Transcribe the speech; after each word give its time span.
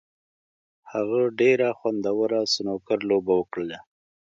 هغه 0.91 1.19
ډېره 1.39 1.67
خوندوره 1.77 2.41
سنوکر 2.53 2.99
لوبه 3.09 3.33
وکړله. 3.37 3.79